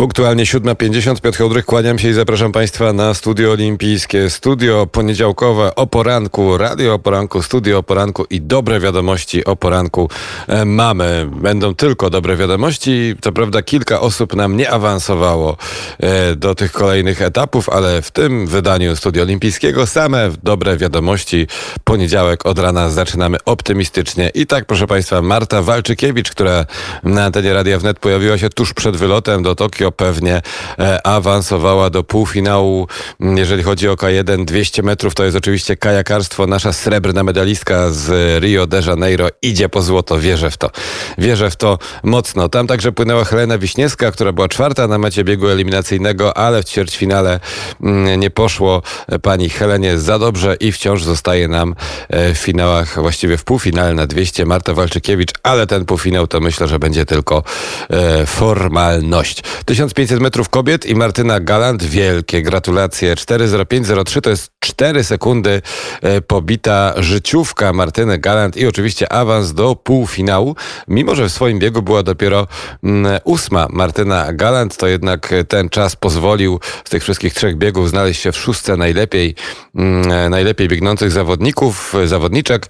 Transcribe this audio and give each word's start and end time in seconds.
Punktualnie 0.00 0.44
7.50, 0.44 1.20
Piotr 1.20 1.38
Hołdrych, 1.38 1.64
kłaniam 1.64 1.98
się 1.98 2.08
i 2.08 2.12
zapraszam 2.12 2.52
Państwa 2.52 2.92
na 2.92 3.14
Studio 3.14 3.52
Olimpijskie. 3.52 4.30
Studio 4.30 4.86
poniedziałkowe 4.86 5.74
o 5.74 5.86
poranku, 5.86 6.56
radio 6.58 6.94
o 6.94 6.98
poranku, 6.98 7.42
studio 7.42 7.78
o 7.78 7.82
poranku 7.82 8.24
i 8.30 8.40
dobre 8.40 8.80
wiadomości 8.80 9.44
o 9.44 9.56
poranku 9.56 10.10
e, 10.48 10.64
mamy. 10.64 11.28
Będą 11.32 11.74
tylko 11.74 12.10
dobre 12.10 12.36
wiadomości. 12.36 13.14
Co 13.20 13.32
prawda 13.32 13.62
kilka 13.62 14.00
osób 14.00 14.36
nam 14.36 14.56
nie 14.56 14.70
awansowało 14.70 15.56
e, 15.98 16.36
do 16.36 16.54
tych 16.54 16.72
kolejnych 16.72 17.22
etapów, 17.22 17.68
ale 17.68 18.02
w 18.02 18.10
tym 18.10 18.46
wydaniu 18.46 18.96
Studio 18.96 19.22
Olimpijskiego 19.22 19.86
same 19.86 20.30
dobre 20.42 20.76
wiadomości. 20.76 21.46
Poniedziałek 21.84 22.46
od 22.46 22.58
rana 22.58 22.90
zaczynamy 22.90 23.36
optymistycznie. 23.44 24.30
I 24.34 24.46
tak, 24.46 24.64
proszę 24.64 24.86
Państwa, 24.86 25.22
Marta 25.22 25.62
Walczykiewicz, 25.62 26.30
która 26.30 26.66
na 27.02 27.24
antenie 27.24 27.52
Radia 27.52 27.78
Wnet 27.78 27.98
pojawiła 27.98 28.38
się 28.38 28.50
tuż 28.50 28.74
przed 28.74 28.96
wylotem 28.96 29.42
do 29.42 29.54
Tokio, 29.54 29.89
pewnie 29.92 30.42
e, 30.78 31.06
awansowała 31.06 31.90
do 31.90 32.04
półfinału. 32.04 32.88
Mm, 33.20 33.38
jeżeli 33.38 33.62
chodzi 33.62 33.88
o 33.88 33.94
K1 33.94 34.44
200 34.44 34.82
metrów, 34.82 35.14
to 35.14 35.24
jest 35.24 35.36
oczywiście 35.36 35.76
kajakarstwo. 35.76 36.46
Nasza 36.46 36.72
srebrna 36.72 37.24
medalistka 37.24 37.90
z 37.90 38.38
Rio 38.42 38.66
de 38.66 38.82
Janeiro 38.86 39.28
idzie 39.42 39.68
po 39.68 39.82
złoto. 39.82 40.20
Wierzę 40.20 40.50
w 40.50 40.56
to. 40.56 40.70
Wierzę 41.18 41.50
w 41.50 41.56
to 41.56 41.78
mocno. 42.02 42.48
Tam 42.48 42.66
także 42.66 42.92
płynęła 42.92 43.24
Helena 43.24 43.58
Wiśniewska, 43.58 44.12
która 44.12 44.32
była 44.32 44.48
czwarta 44.48 44.88
na 44.88 44.98
mecie 44.98 45.24
biegu 45.24 45.48
eliminacyjnego, 45.48 46.36
ale 46.36 46.62
w 46.62 46.64
ćwierćfinale 46.64 47.40
mm, 47.82 48.20
nie 48.20 48.30
poszło 48.30 48.82
pani 49.22 49.50
Helenie 49.50 49.98
za 49.98 50.18
dobrze 50.18 50.56
i 50.60 50.72
wciąż 50.72 51.04
zostaje 51.04 51.48
nam 51.48 51.74
e, 52.08 52.34
w 52.34 52.38
finałach, 52.38 53.00
właściwie 53.00 53.36
w 53.36 53.44
półfinale 53.44 53.94
na 53.94 54.06
200 54.06 54.46
Marta 54.46 54.74
Walczykiewicz, 54.74 55.30
ale 55.42 55.66
ten 55.66 55.84
półfinał 55.84 56.26
to 56.26 56.40
myślę, 56.40 56.68
że 56.68 56.78
będzie 56.78 57.06
tylko 57.06 57.42
e, 57.90 58.26
formalność. 58.26 59.42
1500 59.80 60.20
metrów 60.20 60.48
kobiet 60.48 60.86
i 60.86 60.94
Martyna 60.94 61.40
Galant. 61.40 61.84
Wielkie 61.84 62.42
gratulacje. 62.42 63.14
4.05.03 63.14 64.20
to 64.20 64.30
jest 64.30 64.50
4 64.60 65.04
sekundy 65.04 65.62
e, 66.02 66.20
pobita 66.20 66.94
życiówka 66.96 67.72
Martyny 67.72 68.18
Galant 68.18 68.56
i 68.56 68.66
oczywiście 68.66 69.12
awans 69.12 69.52
do 69.52 69.76
półfinału. 69.76 70.56
Mimo, 70.88 71.14
że 71.14 71.28
w 71.28 71.32
swoim 71.32 71.58
biegu 71.58 71.82
była 71.82 72.02
dopiero 72.02 72.46
mm, 72.84 73.20
ósma 73.24 73.66
Martyna 73.70 74.32
Galant, 74.32 74.76
to 74.76 74.86
jednak 74.86 75.34
ten 75.48 75.68
czas 75.68 75.96
pozwolił 75.96 76.60
z 76.84 76.90
tych 76.90 77.02
wszystkich 77.02 77.34
trzech 77.34 77.56
biegów 77.56 77.90
znaleźć 77.90 78.22
się 78.22 78.32
w 78.32 78.36
szóstce 78.36 78.76
najlepiej, 78.76 79.34
mm, 79.74 80.12
e, 80.12 80.28
najlepiej 80.28 80.68
biegnących 80.68 81.10
zawodników, 81.10 81.94
zawodniczek 82.04 82.66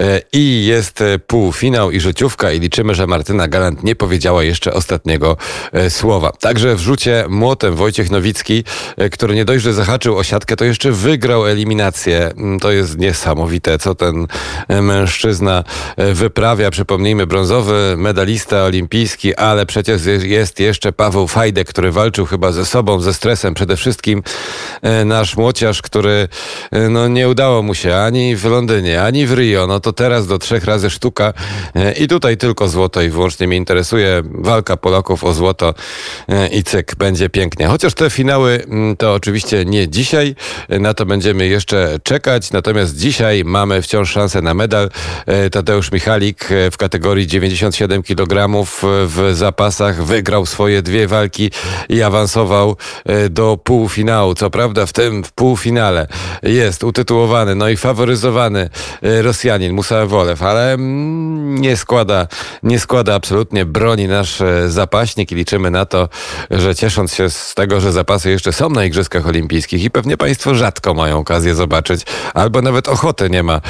e, 0.00 0.20
i 0.32 0.66
jest 0.66 1.02
półfinał 1.26 1.90
i 1.90 2.00
życiówka 2.00 2.52
i 2.52 2.60
liczymy, 2.60 2.94
że 2.94 3.06
Martyna 3.06 3.48
Galant 3.48 3.82
nie 3.82 3.96
powiedziała 3.96 4.42
jeszcze 4.42 4.72
ostatniego 4.72 5.36
słowa. 5.88 6.32
Także 6.50 6.76
w 6.76 6.80
rzucie 6.80 7.24
młotem 7.28 7.74
Wojciech 7.74 8.10
Nowicki, 8.10 8.64
e, 8.96 9.10
który 9.10 9.34
nie 9.34 9.44
dość, 9.44 9.64
że 9.64 9.72
zahaczył 9.72 10.18
o 10.18 10.24
siatkę, 10.24 10.56
to 10.56 10.64
jeszcze 10.64 10.92
wygrał 10.92 11.46
eliminację. 11.46 12.30
Mm, 12.36 12.60
to 12.60 12.70
jest 12.70 12.98
niesamowite, 12.98 13.78
co 13.78 13.94
ten 13.94 14.26
e, 14.68 14.82
mężczyzna 14.82 15.64
e, 15.96 16.14
wyprawia. 16.14 16.70
Przypomnijmy, 16.70 17.26
brązowy 17.26 17.94
medalista 17.96 18.64
olimpijski, 18.64 19.34
ale 19.34 19.66
przecież 19.66 20.02
jest 20.22 20.60
jeszcze 20.60 20.92
Paweł 20.92 21.28
Fajdek, 21.28 21.68
który 21.68 21.92
walczył 21.92 22.26
chyba 22.26 22.52
ze 22.52 22.66
sobą, 22.66 23.00
ze 23.00 23.14
stresem. 23.14 23.54
Przede 23.54 23.76
wszystkim 23.76 24.22
nasz 25.04 25.36
młociarz, 25.36 25.82
który 25.82 26.28
no, 26.90 27.08
nie 27.08 27.28
udało 27.28 27.62
mu 27.62 27.74
się 27.74 27.96
ani 27.96 28.36
w 28.36 28.44
Londynie, 28.44 29.02
ani 29.02 29.26
w 29.26 29.32
Rio. 29.32 29.66
No 29.66 29.80
to 29.80 29.92
teraz 29.92 30.26
do 30.26 30.38
trzech 30.38 30.64
razy 30.64 30.90
sztuka 30.90 31.32
i 32.00 32.08
tutaj 32.08 32.36
tylko 32.36 32.68
złoto 32.68 33.02
i 33.02 33.10
wyłącznie 33.10 33.46
mnie 33.46 33.56
interesuje 33.56 34.22
walka 34.24 34.76
Polaków 34.76 35.24
o 35.24 35.32
złoto 35.32 35.74
i 36.48 36.64
cyk, 36.64 36.94
będzie 36.94 37.28
pięknie. 37.28 37.66
Chociaż 37.66 37.94
te 37.94 38.10
finały 38.10 38.64
mm, 38.64 38.96
to 38.96 39.14
oczywiście 39.14 39.64
nie 39.64 39.88
dzisiaj, 39.88 40.34
na 40.68 40.94
to 40.94 41.06
będziemy 41.06 41.46
jeszcze 41.46 41.98
czekać, 42.02 42.52
natomiast 42.52 42.96
dzisiaj 42.96 43.44
mamy 43.44 43.82
wciąż 43.82 44.10
szansę 44.10 44.42
na 44.42 44.54
medal. 44.54 44.90
E, 45.26 45.50
Tadeusz 45.50 45.92
Michalik 45.92 46.52
e, 46.52 46.70
w 46.70 46.76
kategorii 46.76 47.26
97 47.26 48.02
kg 48.02 48.64
w 48.82 49.30
zapasach 49.32 50.04
wygrał 50.04 50.46
swoje 50.46 50.82
dwie 50.82 51.06
walki 51.06 51.50
i 51.88 52.02
awansował 52.02 52.76
e, 53.06 53.28
do 53.28 53.56
półfinału. 53.56 54.34
Co 54.34 54.50
prawda 54.50 54.86
w 54.86 54.92
tym 54.92 55.24
w 55.24 55.32
półfinale 55.32 56.06
jest 56.42 56.84
utytułowany, 56.84 57.54
no 57.54 57.68
i 57.68 57.76
faworyzowany 57.76 58.68
Rosjanin 59.02 59.72
Musa 59.72 60.06
Wolew, 60.06 60.42
ale 60.42 60.72
mm, 60.72 61.60
nie 61.60 61.76
składa, 61.76 62.26
nie 62.62 62.80
składa 62.80 63.14
absolutnie 63.14 63.64
broni 63.64 64.08
nasz 64.08 64.42
zapaśnik 64.68 65.32
i 65.32 65.34
liczymy 65.34 65.70
na 65.70 65.86
to, 65.86 66.08
że 66.50 66.74
ciesząc 66.74 67.14
się 67.14 67.30
z 67.30 67.54
tego, 67.54 67.80
że 67.80 67.92
zapasy 67.92 68.30
jeszcze 68.30 68.52
są 68.52 68.70
na 68.70 68.84
Igrzyskach 68.84 69.26
Olimpijskich 69.26 69.84
i 69.84 69.90
pewnie 69.90 70.16
Państwo 70.16 70.54
rzadko 70.54 70.94
mają 70.94 71.18
okazję 71.18 71.54
zobaczyć, 71.54 72.02
albo 72.34 72.62
nawet 72.62 72.88
ochoty 72.88 73.30
nie 73.30 73.42
ma, 73.42 73.54
e, 73.54 73.60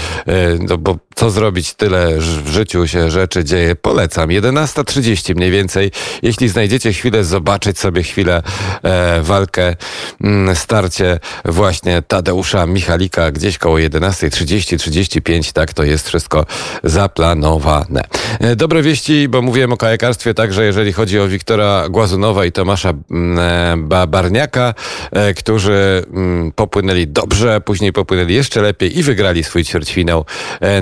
no 0.69 0.79
bo 0.79 0.99
co 1.15 1.31
zrobić, 1.31 1.75
tyle 1.75 2.19
w 2.19 2.49
życiu 2.49 2.87
się 2.87 3.11
rzeczy 3.11 3.45
dzieje. 3.45 3.77
Polecam. 3.77 4.29
11.30 4.29 5.35
mniej 5.37 5.51
więcej. 5.51 5.91
Jeśli 6.23 6.49
znajdziecie 6.49 6.93
chwilę, 6.93 7.25
zobaczyć 7.25 7.79
sobie 7.79 8.03
chwilę 8.03 8.43
e, 8.83 9.23
walkę, 9.23 9.77
mm, 10.21 10.57
starcie 10.57 11.21
właśnie 11.45 12.03
Tadeusza 12.03 12.67
Michalika 12.67 13.31
gdzieś 13.31 13.59
koło 13.59 13.77
11.30-35. 13.77 15.53
Tak, 15.53 15.75
to 15.75 15.85
jest 15.85 16.09
wszystko 16.09 16.47
zaplanowane. 16.85 18.03
E, 18.41 18.57
dobre 18.57 18.83
wieści, 18.83 19.29
bo 19.29 19.43
mówiłem 19.43 19.73
o 19.73 19.77
kajakarstwie 19.77 20.35
także, 20.35 20.65
jeżeli 20.65 20.93
chodzi 20.93 21.21
o 21.21 21.29
Wiktora 21.29 21.89
Głazunowa 21.89 22.40
i 22.45 22.53
Tomasza 22.53 22.93
mm, 23.11 23.93
e, 23.93 24.07
Barniaka, 24.07 24.75
e, 25.13 25.35
którzy 25.35 26.05
mm, 26.13 26.53
popłynęli 26.53 27.07
dobrze, 27.07 27.61
później 27.61 27.93
popłynęli 27.93 28.35
jeszcze 28.35 28.63
lepiej 28.63 28.99
i 28.99 29.03
wygrali 29.03 29.45
swój 29.45 29.65
ćwierćfinał 29.65 30.25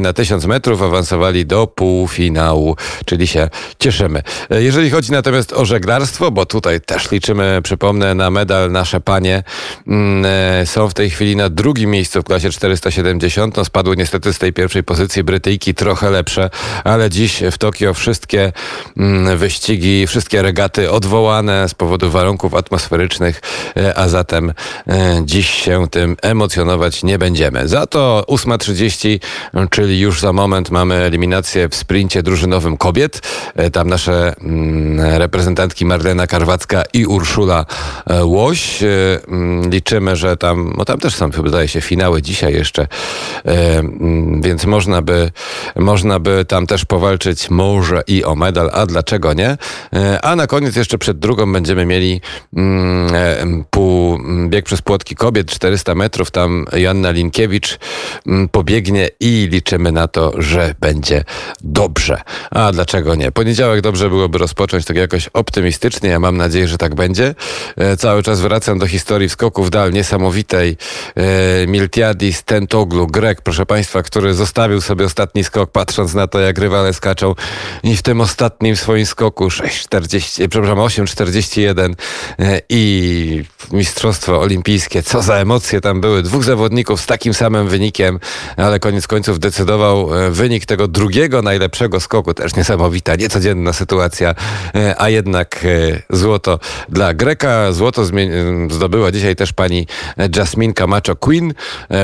na 0.01 0.13
1000 0.13 0.47
metrów, 0.47 0.83
awansowali 0.83 1.47
do 1.47 1.67
półfinału, 1.67 2.77
czyli 3.05 3.27
się 3.27 3.49
cieszymy. 3.79 4.23
Jeżeli 4.51 4.91
chodzi 4.91 5.13
natomiast 5.13 5.53
o 5.53 5.65
żeglarstwo, 5.65 6.31
bo 6.31 6.47
tutaj 6.47 6.81
też 6.81 7.11
liczymy, 7.11 7.61
przypomnę, 7.63 8.15
na 8.15 8.31
medal 8.31 8.73
nasze 8.73 9.01
panie 9.01 9.43
mm, 9.87 10.27
są 10.67 10.89
w 10.89 10.95
tej 10.95 11.11
chwili 11.11 11.37
na 11.37 11.49
drugim 11.49 11.91
miejscu 11.91 12.23
w 12.23 12.25
klasie 12.25 12.51
470. 12.51 13.57
No, 13.57 13.65
spadły 13.65 13.97
niestety 13.97 14.33
z 14.33 14.39
tej 14.39 14.53
pierwszej 14.53 14.85
pozycji 14.85 15.25
Brytyjki, 15.25 15.75
trochę 15.75 16.11
lepsze, 16.11 16.51
ale 16.85 17.11
dziś 17.11 17.43
w 17.53 17.59
Tokio 17.59 17.95
wszystkie 17.95 18.53
wyścigi, 19.37 20.07
wszystkie 20.07 20.43
regaty 20.43 20.91
odwołane 20.91 21.48
z 21.69 21.75
powodu 21.75 22.11
warunków 22.11 22.55
atmosferycznych, 22.55 23.41
e, 23.77 23.99
a 23.99 24.09
zatem 24.09 24.53
e, 24.89 25.23
dziś 25.25 25.51
się 25.51 25.89
tym 25.91 26.17
emocjonować 26.23 27.03
nie 27.03 27.19
będziemy. 27.19 27.69
Za 27.69 27.87
to 27.87 28.25
8.30, 28.29 29.21
czyli 29.71 30.01
już 30.01 30.21
za 30.21 30.33
moment 30.33 30.71
mamy 30.71 30.95
eliminację 30.95 31.69
w 31.69 31.75
sprincie 31.75 32.23
drużynowym 32.23 32.77
kobiet. 32.77 33.21
E, 33.57 33.71
tam 33.71 33.89
nasze 33.89 34.35
mm, 34.41 35.01
reprezentantki 35.19 35.85
Marlena 35.85 36.27
Karwacka 36.27 36.83
i 36.93 37.07
Urszula 37.07 37.67
Łoś. 38.23 38.83
Mm, 38.83 39.71
liczymy, 39.71 40.17
że 40.17 40.37
tam, 40.37 40.75
no 40.79 40.85
tam 40.85 40.99
też 40.99 41.15
są, 41.15 41.31
wydaje 41.31 41.69
się, 41.69 41.81
finały 41.81 42.23
dzisiaj 42.23 42.55
jeszcze, 42.55 42.87
więc 44.41 44.65
można 44.65 45.03
by, 45.03 45.31
można 45.77 46.19
by 46.19 46.45
tam 46.45 46.67
też 46.67 46.85
powalczyć 46.85 47.09
walczyć 47.09 47.51
może 47.51 48.03
i 48.07 48.25
o 48.25 48.35
medal, 48.35 48.71
a 48.73 48.87
dlaczego 48.87 49.33
nie? 49.33 49.57
A 50.23 50.37
na 50.37 50.47
koniec 50.47 50.77
jeszcze 50.77 50.99
przed 50.99 51.19
drugą 51.19 51.38
będziemy 51.47 51.87
mieli 51.87 52.21
mm, 52.57 53.15
e, 53.15 53.65
bieg 54.59 54.65
przez 54.65 54.83
płotki 54.83 55.17
kobiet, 55.17 55.51
400 55.51 55.95
metrów. 55.95 56.31
Tam 56.31 56.67
Joanna 56.73 57.11
Linkiewicz 57.11 57.79
mm, 58.27 58.49
pobiegnie 58.49 59.09
i 59.21 59.49
liczymy 59.51 59.93
na 59.93 60.09
to, 60.09 60.33
że 60.43 60.75
będzie 60.81 61.25
dobrze. 61.61 62.21
A 62.51 62.73
dlaczego 62.73 63.15
nie? 63.15 63.33
Poniedziałek 63.33 63.81
dobrze 63.81 64.09
byłoby 64.09 64.39
rozpocząć 64.39 64.85
tak 64.85 64.97
jakoś 64.97 65.29
optymistycznie. 65.29 66.11
Ja 66.11 66.21
mam 66.21 66.37
nadzieję, 66.37 66.69
że 66.69 66.79
tak 66.79 66.95
będzie. 66.95 67.35
E, 67.77 67.97
cały 67.97 68.23
czas 68.23 68.41
wracam 68.41 68.79
do 68.79 68.87
historii 68.87 69.29
skoków 69.29 69.71
dal 69.71 69.93
niesamowitej. 69.93 70.77
Miltiadis 71.67 72.45
Tentoglu, 72.45 73.07
Grek, 73.07 73.43
proszę 73.43 73.67
Państwa, 73.67 74.03
który 74.03 74.35
zostawił 74.35 74.81
sobie 74.81 75.05
ostatni 75.05 75.45
skok, 75.45 75.71
patrząc 75.71 76.15
na 76.15 76.27
to, 76.27 76.41
jak 76.41 76.59
rywale 76.59 76.93
skaczą 76.93 77.35
i 77.83 77.97
w 77.97 78.03
tym 78.03 78.21
ostatnim 78.21 78.77
swoim 78.77 79.07
skoku 79.07 79.49
6,40, 79.49 80.49
przepraszam, 80.49 80.79
8,41 80.79 81.95
e, 82.39 82.61
i 82.69 83.45
Mistrzostwo 83.73 84.41
Olimpijskie. 84.41 85.03
Co 85.03 85.23
za 85.23 85.35
emocje 85.35 85.81
tam 85.81 86.01
były. 86.01 86.23
Dwóch 86.23 86.45
zawodników 86.45 87.01
z 87.01 87.07
takim 87.07 87.35
samym 87.35 87.69
wynikiem, 87.69 88.19
ale 88.57 88.81
koniec 88.81 89.07
końców 89.07 89.39
decydował 89.39 90.15
e, 90.15 90.31
wynik 90.31 90.67
tego 90.67 90.89
drugiego 90.89 91.43
najlepszego 91.43 92.01
skoku. 92.01 92.35
Też 92.35 92.57
niesamowita, 92.57 93.17
niecodzienna 93.17 93.73
sytuacja, 93.73 94.35
e, 94.75 94.95
a 95.01 95.09
jednak 95.09 95.67
złoto 96.11 96.59
dla 96.89 97.15
Greka. 97.15 97.73
Złoto 97.73 98.03
zdobyła 98.71 99.13
dzisiaj 99.13 99.37
też 99.37 99.53
pani 99.53 99.87
Jasmine 100.37 100.75
Camacho 100.75 101.17
Queen, 101.17 101.55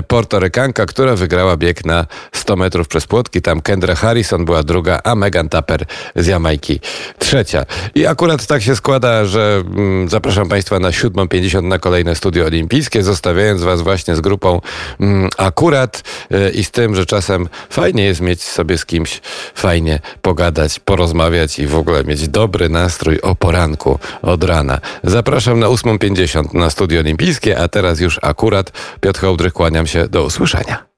portorykanka, 0.08 0.86
która 0.86 1.16
wygrała 1.16 1.56
bieg 1.56 1.84
na 1.84 2.06
100 2.32 2.56
metrów 2.56 2.88
przez 2.88 3.06
płotki. 3.06 3.42
Tam 3.42 3.60
Kendra 3.60 3.94
Harrison 3.94 4.44
była 4.44 4.62
druga, 4.62 5.00
a 5.04 5.14
Megan 5.14 5.48
Tapper 5.48 5.84
z 6.16 6.26
Jamajki 6.26 6.80
trzecia. 7.18 7.64
I 7.94 8.06
akurat 8.06 8.46
tak 8.46 8.62
się 8.62 8.76
składa, 8.76 9.24
że 9.24 9.62
mm, 9.66 10.08
zapraszam 10.08 10.48
Państwa 10.48 10.78
na 10.78 10.90
7.50 10.90 11.53
na 11.62 11.78
kolejne 11.78 12.14
studio 12.14 12.44
olimpijskie, 12.44 13.02
zostawiając 13.02 13.62
Was 13.62 13.82
właśnie 13.82 14.16
z 14.16 14.20
grupą 14.20 14.60
mm, 15.00 15.30
akurat 15.38 16.02
y, 16.32 16.50
i 16.50 16.64
z 16.64 16.70
tym, 16.70 16.94
że 16.94 17.06
czasem 17.06 17.48
fajnie 17.70 18.04
jest 18.04 18.20
mieć 18.20 18.42
sobie 18.42 18.78
z 18.78 18.86
kimś 18.86 19.20
fajnie 19.54 20.00
pogadać, 20.22 20.80
porozmawiać 20.80 21.58
i 21.58 21.66
w 21.66 21.76
ogóle 21.76 22.04
mieć 22.04 22.28
dobry 22.28 22.68
nastrój 22.68 23.20
o 23.20 23.34
poranku 23.34 23.98
od 24.22 24.44
rana. 24.44 24.80
Zapraszam 25.04 25.60
na 25.60 25.66
8.50 25.66 26.54
na 26.54 26.70
studio 26.70 27.00
olimpijskie, 27.00 27.58
a 27.58 27.68
teraz 27.68 28.00
już 28.00 28.18
akurat 28.22 28.72
Piotr 29.00 29.20
Hołdrych, 29.20 29.52
kłaniam 29.52 29.86
się, 29.86 30.08
do 30.08 30.24
usłyszenia. 30.24 30.93